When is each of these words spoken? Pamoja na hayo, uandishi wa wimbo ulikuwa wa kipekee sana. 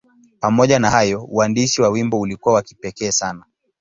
Pamoja 0.39 0.79
na 0.79 0.89
hayo, 0.89 1.27
uandishi 1.29 1.81
wa 1.81 1.89
wimbo 1.89 2.19
ulikuwa 2.19 2.55
wa 2.55 2.61
kipekee 2.61 3.11
sana. 3.11 3.45